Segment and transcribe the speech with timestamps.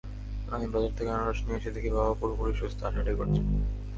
[0.51, 3.45] আমি বাজার থেকে আনারস নিয়ে এসে দেখি বাবা পুরোপুরি সুস্থ, হাঁটাহাঁটি করছেন।